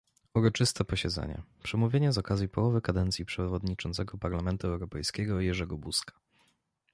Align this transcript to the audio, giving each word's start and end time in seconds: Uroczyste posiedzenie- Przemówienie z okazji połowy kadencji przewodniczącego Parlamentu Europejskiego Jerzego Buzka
Uroczyste 0.33 0.83
posiedzenie- 0.83 1.41
Przemówienie 1.63 2.13
z 2.13 2.17
okazji 2.17 2.49
połowy 2.49 2.81
kadencji 2.81 3.25
przewodniczącego 3.25 4.17
Parlamentu 4.17 4.67
Europejskiego 4.67 5.39
Jerzego 5.41 5.77
Buzka 5.77 6.13